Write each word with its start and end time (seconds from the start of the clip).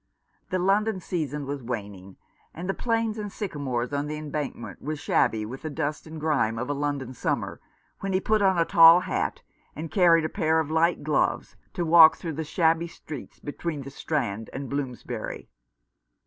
The 0.49 0.57
London 0.57 0.99
season 0.99 1.45
was 1.45 1.61
waning, 1.61 2.17
and 2.55 2.67
the 2.67 2.73
planes 2.73 3.19
and 3.19 3.31
sycamores 3.31 3.93
on 3.93 4.07
the 4.07 4.17
embankment 4.17 4.81
were 4.81 4.95
shabby 4.95 5.45
with 5.45 5.61
the 5.61 5.69
dust 5.69 6.07
and 6.07 6.19
grime 6.19 6.57
of 6.57 6.71
a 6.71 6.73
London 6.73 7.13
summer, 7.13 7.61
when 7.99 8.11
he 8.11 8.19
put 8.19 8.41
on 8.41 8.57
a 8.57 8.65
tall 8.65 9.01
hat 9.01 9.43
and 9.75 9.91
carried 9.91 10.25
a 10.25 10.27
pair 10.27 10.59
of 10.59 10.71
light 10.71 11.03
gloves, 11.03 11.55
to 11.73 11.85
walk 11.85 12.15
through 12.17 12.33
the 12.33 12.43
shabby 12.43 12.87
streets 12.87 13.37
between 13.39 13.83
the 13.83 13.91
Strand 13.91 14.49
and 14.53 14.71
Bloomsbury. 14.71 15.49